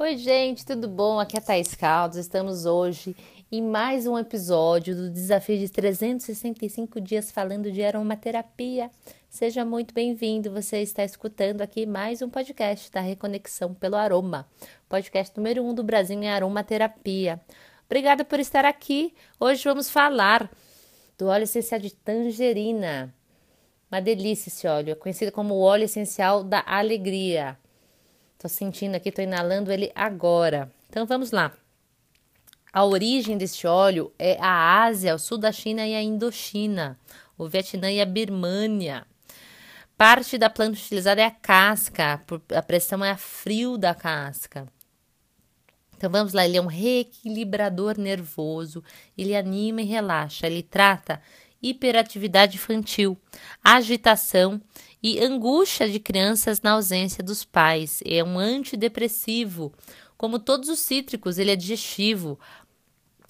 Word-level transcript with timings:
Oi, 0.00 0.16
gente, 0.16 0.64
tudo 0.64 0.86
bom? 0.86 1.18
Aqui 1.18 1.36
é 1.36 1.40
a 1.40 1.42
Thais 1.42 1.74
Caldas. 1.74 2.18
Estamos 2.18 2.64
hoje 2.66 3.16
em 3.50 3.60
mais 3.60 4.06
um 4.06 4.16
episódio 4.16 4.94
do 4.94 5.10
desafio 5.10 5.58
de 5.58 5.68
365 5.68 7.00
dias 7.00 7.32
falando 7.32 7.68
de 7.72 7.82
aromaterapia. 7.82 8.92
Seja 9.28 9.64
muito 9.64 9.92
bem-vindo. 9.92 10.52
Você 10.52 10.82
está 10.82 11.02
escutando 11.02 11.62
aqui 11.62 11.84
mais 11.84 12.22
um 12.22 12.30
podcast 12.30 12.92
da 12.92 13.00
Reconexão 13.00 13.74
pelo 13.74 13.96
Aroma, 13.96 14.48
podcast 14.88 15.36
número 15.36 15.64
um 15.64 15.74
do 15.74 15.82
Brasil 15.82 16.16
em 16.16 16.28
aromaterapia. 16.28 17.40
Obrigada 17.86 18.24
por 18.24 18.38
estar 18.38 18.64
aqui. 18.64 19.12
Hoje 19.40 19.64
vamos 19.64 19.90
falar 19.90 20.48
do 21.18 21.26
óleo 21.26 21.42
essencial 21.42 21.80
de 21.80 21.92
tangerina. 21.92 23.12
Uma 23.90 24.00
delícia 24.00 24.48
esse 24.48 24.64
óleo, 24.64 24.92
é 24.92 24.94
conhecido 24.94 25.32
como 25.32 25.54
o 25.54 25.60
óleo 25.60 25.86
essencial 25.86 26.44
da 26.44 26.62
alegria. 26.64 27.58
Tô 28.38 28.48
sentindo 28.48 28.94
aqui, 28.94 29.10
tô 29.10 29.20
inalando 29.20 29.72
ele 29.72 29.90
agora. 29.96 30.72
Então 30.88 31.04
vamos 31.04 31.32
lá. 31.32 31.52
A 32.72 32.84
origem 32.84 33.36
deste 33.36 33.66
óleo 33.66 34.12
é 34.16 34.38
a 34.40 34.84
Ásia, 34.84 35.14
o 35.14 35.18
sul 35.18 35.38
da 35.38 35.50
China 35.50 35.84
e 35.84 35.94
a 35.94 36.02
Indochina, 36.02 36.96
o 37.36 37.48
Vietnã 37.48 37.90
e 37.90 38.00
a 38.00 38.06
Birmânia. 38.06 39.04
Parte 39.96 40.38
da 40.38 40.48
planta 40.48 40.78
utilizada 40.78 41.20
é 41.20 41.24
a 41.24 41.30
casca, 41.32 42.22
a 42.54 42.62
pressão 42.62 43.04
é 43.04 43.10
a 43.10 43.16
frio 43.16 43.76
da 43.76 43.92
casca. 43.92 44.68
Então 45.96 46.08
vamos 46.08 46.32
lá, 46.32 46.44
ele 46.44 46.56
é 46.56 46.62
um 46.62 46.66
reequilibrador 46.66 47.98
nervoso, 47.98 48.84
ele 49.16 49.34
anima 49.34 49.82
e 49.82 49.84
relaxa, 49.84 50.46
ele 50.46 50.62
trata 50.62 51.20
hiperatividade 51.62 52.56
infantil, 52.56 53.16
agitação 53.62 54.60
e 55.02 55.18
angústia 55.20 55.88
de 55.88 55.98
crianças 55.98 56.60
na 56.60 56.72
ausência 56.72 57.22
dos 57.22 57.44
pais. 57.44 58.00
É 58.04 58.22
um 58.22 58.38
antidepressivo. 58.38 59.72
Como 60.16 60.38
todos 60.38 60.68
os 60.68 60.80
cítricos, 60.80 61.38
ele 61.38 61.50
é 61.50 61.56
digestivo. 61.56 62.38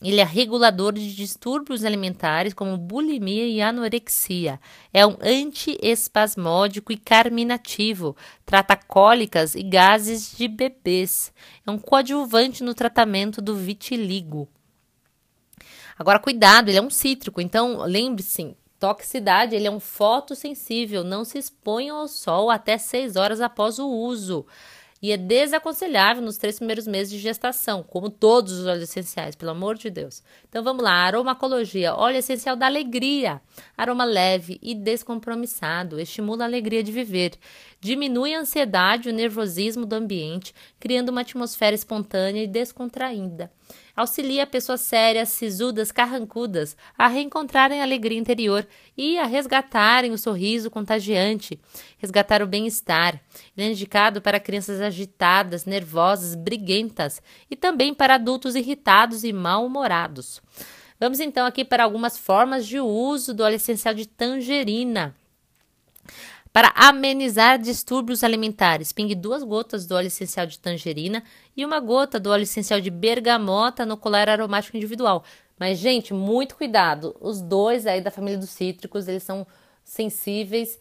Ele 0.00 0.20
é 0.20 0.24
regulador 0.24 0.92
de 0.92 1.12
distúrbios 1.12 1.84
alimentares 1.84 2.54
como 2.54 2.78
bulimia 2.78 3.46
e 3.48 3.60
anorexia. 3.60 4.60
É 4.94 5.04
um 5.04 5.16
antiespasmódico 5.20 6.92
e 6.92 6.96
carminativo. 6.96 8.16
Trata 8.46 8.76
cólicas 8.76 9.56
e 9.56 9.62
gases 9.62 10.36
de 10.36 10.46
bebês. 10.46 11.32
É 11.66 11.70
um 11.70 11.78
coadjuvante 11.78 12.62
no 12.62 12.74
tratamento 12.74 13.42
do 13.42 13.56
vitiligo. 13.56 14.48
Agora, 15.98 16.18
cuidado, 16.18 16.68
ele 16.68 16.78
é 16.78 16.82
um 16.82 16.90
cítrico, 16.90 17.40
então 17.40 17.82
lembre-se, 17.82 18.56
toxicidade, 18.78 19.56
ele 19.56 19.66
é 19.66 19.70
um 19.70 19.80
fotossensível, 19.80 21.02
não 21.02 21.24
se 21.24 21.38
expõe 21.38 21.88
ao 21.88 22.06
sol 22.06 22.50
até 22.50 22.78
6 22.78 23.16
horas 23.16 23.40
após 23.40 23.78
o 23.78 23.88
uso. 23.88 24.46
E 25.00 25.12
é 25.12 25.16
desaconselhável 25.16 26.20
nos 26.24 26.38
três 26.38 26.56
primeiros 26.56 26.84
meses 26.84 27.12
de 27.12 27.18
gestação, 27.20 27.84
como 27.84 28.10
todos 28.10 28.52
os 28.52 28.66
óleos 28.66 28.82
essenciais, 28.82 29.36
pelo 29.36 29.52
amor 29.52 29.76
de 29.76 29.90
Deus. 29.90 30.24
Então 30.48 30.62
vamos 30.62 30.82
lá, 30.82 30.92
aromacologia, 30.92 31.94
óleo 31.94 32.16
essencial 32.16 32.56
da 32.56 32.66
alegria, 32.66 33.40
aroma 33.76 34.04
leve 34.04 34.58
e 34.60 34.74
descompromissado, 34.74 36.00
estimula 36.00 36.42
a 36.42 36.46
alegria 36.48 36.82
de 36.82 36.90
viver, 36.90 37.34
diminui 37.80 38.34
a 38.34 38.40
ansiedade 38.40 39.08
e 39.08 39.12
o 39.12 39.14
nervosismo 39.14 39.86
do 39.86 39.94
ambiente, 39.94 40.52
criando 40.80 41.10
uma 41.10 41.20
atmosfera 41.20 41.76
espontânea 41.76 42.42
e 42.42 42.48
descontraída. 42.48 43.52
Auxilia 43.98 44.46
pessoas 44.46 44.82
sérias, 44.82 45.30
sisudas, 45.30 45.90
carrancudas 45.90 46.76
a 46.96 47.08
reencontrarem 47.08 47.80
a 47.80 47.82
alegria 47.82 48.16
interior 48.16 48.64
e 48.96 49.18
a 49.18 49.24
resgatarem 49.24 50.12
o 50.12 50.18
sorriso 50.18 50.70
contagiante, 50.70 51.58
resgatar 51.98 52.40
o 52.40 52.46
bem-estar. 52.46 53.20
Ele 53.56 53.66
é 53.66 53.72
indicado 53.72 54.22
para 54.22 54.38
crianças 54.38 54.80
agitadas, 54.80 55.64
nervosas, 55.64 56.36
briguentas 56.36 57.20
e 57.50 57.56
também 57.56 57.92
para 57.92 58.14
adultos 58.14 58.54
irritados 58.54 59.24
e 59.24 59.32
mal-humorados. 59.32 60.40
Vamos 61.00 61.18
então 61.18 61.44
aqui 61.44 61.64
para 61.64 61.82
algumas 61.82 62.16
formas 62.16 62.68
de 62.68 62.78
uso 62.78 63.34
do 63.34 63.42
óleo 63.42 63.56
essencial 63.56 63.94
de 63.94 64.06
tangerina. 64.06 65.12
Para 66.58 66.72
amenizar 66.74 67.56
distúrbios 67.56 68.24
alimentares, 68.24 68.92
pingue 68.92 69.14
duas 69.14 69.44
gotas 69.44 69.86
do 69.86 69.94
óleo 69.94 70.08
essencial 70.08 70.44
de 70.44 70.58
tangerina 70.58 71.22
e 71.56 71.64
uma 71.64 71.78
gota 71.78 72.18
do 72.18 72.30
óleo 72.30 72.42
essencial 72.42 72.80
de 72.80 72.90
bergamota 72.90 73.86
no 73.86 73.96
colar 73.96 74.28
aromático 74.28 74.76
individual. 74.76 75.22
Mas, 75.56 75.78
gente, 75.78 76.12
muito 76.12 76.56
cuidado. 76.56 77.16
Os 77.20 77.40
dois 77.40 77.86
aí 77.86 78.00
da 78.00 78.10
família 78.10 78.36
dos 78.36 78.50
cítricos, 78.50 79.06
eles 79.06 79.22
são 79.22 79.46
sensíveis. 79.84 80.80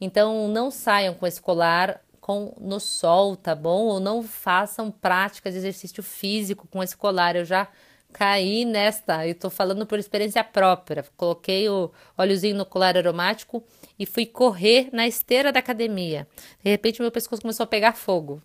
Então, 0.00 0.48
não 0.48 0.70
saiam 0.70 1.12
com 1.12 1.26
esse 1.26 1.42
colar 1.42 2.00
com, 2.22 2.54
no 2.58 2.80
sol, 2.80 3.36
tá 3.36 3.54
bom? 3.54 3.84
Ou 3.84 4.00
não 4.00 4.22
façam 4.22 4.90
prática 4.90 5.50
de 5.50 5.58
exercício 5.58 6.02
físico 6.02 6.66
com 6.68 6.82
esse 6.82 6.96
colar. 6.96 7.36
Eu 7.36 7.44
já 7.44 7.68
caí 8.12 8.64
nesta, 8.64 9.26
e 9.26 9.34
tô 9.34 9.50
falando 9.50 9.86
por 9.86 9.98
experiência 9.98 10.42
própria. 10.42 11.04
Coloquei 11.16 11.68
o 11.68 11.90
óleozinho 12.16 12.56
no 12.56 12.64
colar 12.64 12.96
aromático 12.96 13.62
e 13.98 14.06
fui 14.06 14.26
correr 14.26 14.88
na 14.92 15.06
esteira 15.06 15.52
da 15.52 15.58
academia. 15.58 16.26
De 16.62 16.70
repente, 16.70 17.00
meu 17.00 17.10
pescoço 17.10 17.42
começou 17.42 17.64
a 17.64 17.66
pegar 17.66 17.92
fogo. 17.92 18.42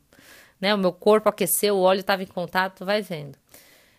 Né? 0.59 0.73
O 0.73 0.77
meu 0.77 0.91
corpo 0.91 1.29
aqueceu, 1.29 1.75
o 1.75 1.81
óleo 1.81 2.01
estava 2.01 2.23
em 2.23 2.27
contato, 2.27 2.85
vai 2.85 3.01
vendo. 3.01 3.37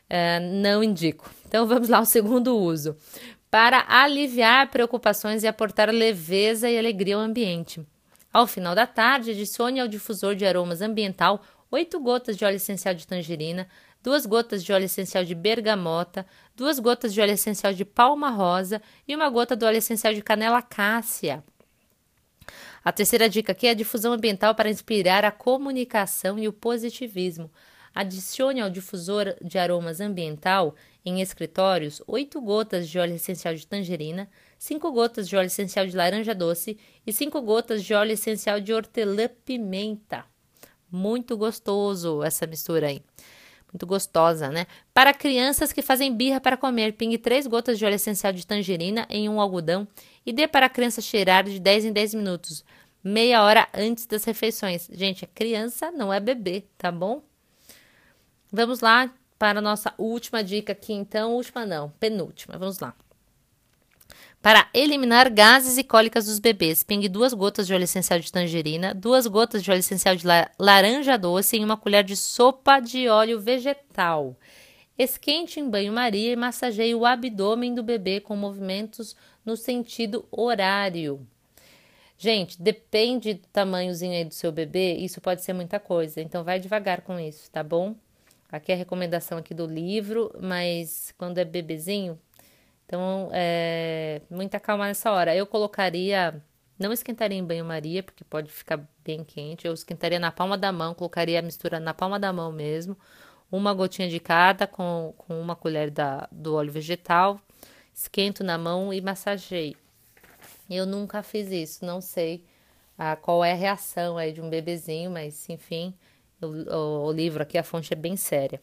É, 0.08 0.38
não 0.40 0.82
indico. 0.82 1.30
Então 1.46 1.66
vamos 1.68 1.88
lá 1.88 1.98
ao 1.98 2.06
segundo 2.06 2.56
uso. 2.56 2.96
Para 3.50 3.84
aliviar 3.88 4.70
preocupações 4.70 5.42
e 5.42 5.46
aportar 5.46 5.88
leveza 5.90 6.68
e 6.68 6.78
alegria 6.78 7.16
ao 7.16 7.20
ambiente. 7.20 7.84
Ao 8.32 8.48
final 8.48 8.74
da 8.74 8.84
tarde, 8.84 9.30
adicione 9.30 9.78
ao 9.78 9.86
difusor 9.86 10.34
de 10.34 10.44
aromas 10.44 10.82
ambiental 10.82 11.40
8 11.74 11.98
gotas 11.98 12.36
de 12.36 12.44
óleo 12.44 12.54
essencial 12.54 12.94
de 12.94 13.04
tangerina, 13.04 13.66
2 14.00 14.26
gotas 14.26 14.62
de 14.62 14.72
óleo 14.72 14.84
essencial 14.84 15.24
de 15.24 15.34
bergamota, 15.34 16.24
2 16.54 16.78
gotas 16.78 17.12
de 17.12 17.20
óleo 17.20 17.32
essencial 17.32 17.74
de 17.74 17.84
palma 17.84 18.30
rosa 18.30 18.80
e 19.08 19.16
uma 19.16 19.28
gota 19.28 19.56
do 19.56 19.66
óleo 19.66 19.78
essencial 19.78 20.14
de 20.14 20.22
canela 20.22 20.62
cássia. 20.62 21.42
A 22.84 22.92
terceira 22.92 23.28
dica 23.28 23.50
aqui 23.50 23.66
é 23.66 23.70
a 23.70 23.74
difusão 23.74 24.12
ambiental 24.12 24.54
para 24.54 24.70
inspirar 24.70 25.24
a 25.24 25.32
comunicação 25.32 26.38
e 26.38 26.46
o 26.46 26.52
positivismo. 26.52 27.50
Adicione 27.92 28.60
ao 28.60 28.70
difusor 28.70 29.34
de 29.42 29.58
aromas 29.58 30.00
ambiental 30.00 30.76
em 31.04 31.20
escritórios 31.20 32.00
8 32.06 32.40
gotas 32.40 32.88
de 32.88 33.00
óleo 33.00 33.16
essencial 33.16 33.52
de 33.52 33.66
tangerina, 33.66 34.30
5 34.58 34.92
gotas 34.92 35.28
de 35.28 35.36
óleo 35.36 35.46
essencial 35.46 35.88
de 35.88 35.96
laranja 35.96 36.36
doce 36.36 36.78
e 37.04 37.12
5 37.12 37.42
gotas 37.42 37.82
de 37.82 37.92
óleo 37.94 38.12
essencial 38.12 38.60
de 38.60 38.72
hortelã-pimenta. 38.72 40.32
Muito 40.94 41.36
gostoso 41.36 42.22
essa 42.22 42.46
mistura 42.46 42.86
aí. 42.86 43.02
Muito 43.72 43.84
gostosa, 43.84 44.48
né? 44.48 44.64
Para 44.92 45.12
crianças 45.12 45.72
que 45.72 45.82
fazem 45.82 46.14
birra 46.14 46.40
para 46.40 46.56
comer, 46.56 46.92
pingue 46.92 47.18
3 47.18 47.48
gotas 47.48 47.76
de 47.76 47.84
óleo 47.84 47.96
essencial 47.96 48.32
de 48.32 48.46
tangerina 48.46 49.04
em 49.10 49.28
um 49.28 49.40
algodão 49.40 49.88
e 50.24 50.32
dê 50.32 50.46
para 50.46 50.66
a 50.66 50.68
criança 50.68 51.00
cheirar 51.00 51.42
de 51.42 51.58
10 51.58 51.86
em 51.86 51.92
10 51.92 52.14
minutos, 52.14 52.64
meia 53.02 53.42
hora 53.42 53.68
antes 53.74 54.06
das 54.06 54.22
refeições. 54.22 54.88
Gente, 54.92 55.24
é 55.24 55.28
criança, 55.34 55.90
não 55.90 56.12
é 56.12 56.20
bebê, 56.20 56.62
tá 56.78 56.92
bom? 56.92 57.24
Vamos 58.52 58.78
lá 58.78 59.12
para 59.36 59.58
a 59.58 59.62
nossa 59.62 59.92
última 59.98 60.44
dica 60.44 60.70
aqui, 60.70 60.92
então. 60.92 61.34
Última 61.34 61.66
não, 61.66 61.90
penúltima. 61.98 62.56
Vamos 62.56 62.78
lá. 62.78 62.94
Para 64.44 64.68
eliminar 64.74 65.30
gases 65.30 65.78
e 65.78 65.82
cólicas 65.82 66.26
dos 66.26 66.38
bebês, 66.38 66.82
pingue 66.82 67.08
duas 67.08 67.32
gotas 67.32 67.66
de 67.66 67.72
óleo 67.72 67.84
essencial 67.84 68.20
de 68.20 68.30
tangerina, 68.30 68.92
duas 68.92 69.26
gotas 69.26 69.64
de 69.64 69.70
óleo 69.70 69.78
essencial 69.78 70.14
de 70.14 70.26
laranja 70.58 71.16
doce 71.16 71.56
em 71.56 71.64
uma 71.64 71.78
colher 71.78 72.04
de 72.04 72.14
sopa 72.14 72.78
de 72.78 73.08
óleo 73.08 73.40
vegetal. 73.40 74.36
Esquente 74.98 75.58
em 75.58 75.70
banho-maria 75.70 76.32
e 76.32 76.36
massageie 76.36 76.94
o 76.94 77.06
abdômen 77.06 77.74
do 77.74 77.82
bebê 77.82 78.20
com 78.20 78.36
movimentos 78.36 79.16
no 79.46 79.56
sentido 79.56 80.28
horário. 80.30 81.26
Gente, 82.18 82.60
depende 82.60 83.32
do 83.32 83.46
tamanhozinho 83.46 84.12
aí 84.12 84.26
do 84.26 84.34
seu 84.34 84.52
bebê, 84.52 84.92
isso 84.96 85.22
pode 85.22 85.42
ser 85.42 85.54
muita 85.54 85.80
coisa, 85.80 86.20
então 86.20 86.44
vai 86.44 86.60
devagar 86.60 87.00
com 87.00 87.18
isso, 87.18 87.50
tá 87.50 87.62
bom? 87.62 87.94
Aqui 88.52 88.72
é 88.72 88.74
a 88.74 88.78
recomendação 88.78 89.38
aqui 89.38 89.54
do 89.54 89.64
livro, 89.64 90.30
mas 90.38 91.14
quando 91.16 91.38
é 91.38 91.46
bebezinho, 91.46 92.20
então, 92.86 93.30
é, 93.32 94.20
muita 94.30 94.60
calma 94.60 94.86
nessa 94.86 95.10
hora. 95.10 95.34
Eu 95.34 95.46
colocaria, 95.46 96.42
não 96.78 96.92
esquentaria 96.92 97.38
em 97.38 97.44
banho-maria, 97.44 98.02
porque 98.02 98.24
pode 98.24 98.50
ficar 98.50 98.80
bem 99.04 99.24
quente. 99.24 99.66
Eu 99.66 99.74
esquentaria 99.74 100.18
na 100.18 100.30
palma 100.30 100.56
da 100.58 100.70
mão, 100.72 100.94
colocaria 100.94 101.38
a 101.38 101.42
mistura 101.42 101.80
na 101.80 101.94
palma 101.94 102.18
da 102.18 102.32
mão 102.32 102.52
mesmo. 102.52 102.96
Uma 103.50 103.72
gotinha 103.72 104.08
de 104.08 104.20
cada 104.20 104.66
com, 104.66 105.14
com 105.16 105.40
uma 105.40 105.56
colher 105.56 105.90
da, 105.90 106.28
do 106.30 106.54
óleo 106.54 106.72
vegetal. 106.72 107.40
Esquento 107.92 108.42
na 108.44 108.58
mão 108.58 108.92
e 108.92 109.00
massageio. 109.00 109.76
Eu 110.68 110.86
nunca 110.86 111.22
fiz 111.22 111.50
isso, 111.50 111.84
não 111.84 112.00
sei 112.00 112.44
ah, 112.98 113.16
qual 113.16 113.44
é 113.44 113.52
a 113.52 113.56
reação 113.56 114.16
aí 114.16 114.32
de 114.32 114.40
um 114.40 114.48
bebezinho, 114.48 115.10
mas 115.10 115.48
enfim, 115.48 115.94
o, 116.40 116.46
o, 116.46 117.06
o 117.06 117.12
livro 117.12 117.42
aqui, 117.42 117.58
a 117.58 117.62
fonte 117.62 117.92
é 117.92 117.96
bem 117.96 118.16
séria. 118.16 118.60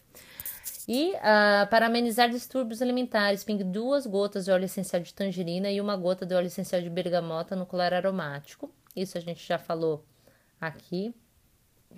E 0.87 1.13
uh, 1.13 1.69
para 1.69 1.85
amenizar 1.85 2.29
distúrbios 2.29 2.81
alimentares, 2.81 3.43
pingue 3.43 3.63
duas 3.63 4.05
gotas 4.05 4.45
de 4.45 4.51
óleo 4.51 4.65
essencial 4.65 5.01
de 5.01 5.13
tangerina 5.13 5.71
e 5.71 5.79
uma 5.79 5.95
gota 5.95 6.25
de 6.25 6.33
óleo 6.33 6.47
essencial 6.47 6.81
de 6.81 6.89
bergamota 6.89 7.55
no 7.55 7.65
colar 7.65 7.93
aromático. 7.93 8.69
Isso 8.95 9.17
a 9.17 9.21
gente 9.21 9.45
já 9.45 9.57
falou 9.57 10.03
aqui. 10.59 11.13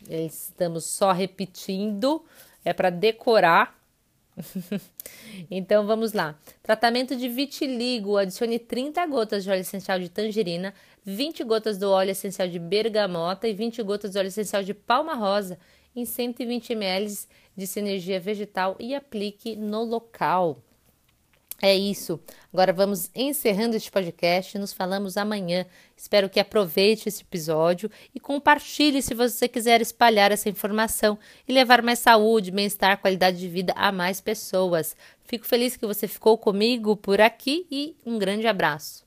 estamos 0.10 0.86
só 0.86 1.12
repetindo, 1.12 2.24
é 2.63 2.74
para 2.74 2.89
decorar. 2.89 3.80
então 5.50 5.86
vamos 5.86 6.13
lá. 6.13 6.38
Tratamento 6.62 7.15
de 7.15 7.30
vitiligo: 7.30 8.18
adicione 8.18 8.60
30 8.60 9.06
gotas 9.07 9.44
de 9.44 9.50
óleo 9.50 9.62
essencial 9.62 10.00
de 10.00 10.10
tangerina, 10.10 10.74
20 11.06 11.44
gotas 11.44 11.77
do 11.77 11.89
óleo 11.89 12.12
essencial 12.12 12.48
de 12.48 12.60
bergamota 12.60 13.48
e 13.48 13.54
20 13.54 13.83
gotas 13.83 14.12
do 14.12 14.19
óleo 14.19 14.27
essencial 14.27 14.63
de 14.63 14.74
palma 14.74 15.13
rosa 15.15 15.60
em 15.95 16.06
120 16.06 16.74
ml 16.74 17.28
de 17.56 17.68
sinergia 17.68 18.19
vegetal 18.19 18.75
e 18.80 18.95
aplique 18.95 19.56
no 19.56 19.84
local. 19.84 20.62
É 21.62 21.74
isso. 21.74 22.19
Agora 22.51 22.74
vamos 22.74 23.10
encerrando 23.16 23.78
este 23.78 23.90
podcast. 23.90 24.57
Nos 24.57 24.74
falamos 24.74 25.16
amanhã. 25.16 25.66
Espero 25.95 26.30
que 26.30 26.40
aproveite 26.40 27.07
esse 27.07 27.22
episódio 27.22 27.90
e 28.13 28.19
compartilhe 28.19 29.01
se 29.01 29.13
você 29.13 29.48
quiser 29.48 29.80
espalhar 29.80 30.30
essa 30.30 30.50
informação 30.50 31.18
e 31.48 31.54
levar 31.54 31.81
mais 31.81 32.00
saúde, 32.00 32.51
bem-estar, 32.51 33.00
qualidade 33.00 33.38
de 33.39 33.48
vida 33.48 33.72
a 33.78 33.94
mais 33.94 34.19
pessoas. 34.19 34.94
Fico 35.24 35.46
feliz 35.46 35.78
que 35.78 35.86
você 35.86 36.06
ficou 36.06 36.38
comigo 36.38 36.98
por 36.98 37.22
aqui 37.22 37.66
e 37.72 37.96
um 38.06 38.19
grande 38.19 38.46
abraço. 38.46 39.03